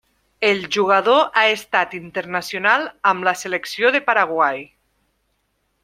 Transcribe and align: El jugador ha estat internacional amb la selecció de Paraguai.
El 0.47 0.63
jugador 0.75 1.19
ha 1.41 1.43
estat 1.57 1.93
internacional 1.99 2.89
amb 3.13 3.29
la 3.29 3.35
selecció 3.45 3.93
de 3.97 4.03
Paraguai. 4.11 4.65